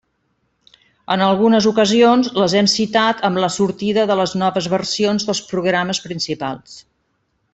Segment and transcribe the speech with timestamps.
[1.15, 6.01] En algunes ocasions, les hem citat amb la sortida de les noves versions dels programes
[6.09, 6.77] principals.